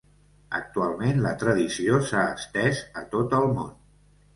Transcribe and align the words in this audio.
Actualment 0.59 1.21
la 1.27 1.35
tradició 1.45 2.01
s'ha 2.09 2.27
estès 2.41 2.85
a 3.05 3.09
tot 3.17 3.41
el 3.43 3.51
món. 3.61 3.75